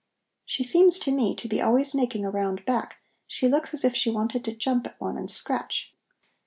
She 0.45 0.63
seems 0.63 0.97
to 0.97 1.11
me 1.11 1.35
to 1.35 1.47
be 1.47 1.61
always 1.61 1.93
making 1.93 2.25
a 2.25 2.31
round 2.31 2.65
back; 2.65 2.95
she 3.27 3.47
looks 3.47 3.71
as 3.71 3.85
if 3.85 3.95
she 3.95 4.09
wanted 4.09 4.43
to 4.45 4.55
jump 4.55 4.87
at 4.87 4.99
one 4.99 5.15
and 5.15 5.29
scratch." 5.29 5.93